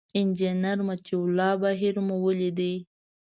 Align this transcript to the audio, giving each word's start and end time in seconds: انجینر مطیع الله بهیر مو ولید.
انجینر 0.19 0.77
مطیع 0.87 1.19
الله 1.25 1.51
بهیر 1.61 1.95
مو 2.07 2.15
ولید. 2.25 2.59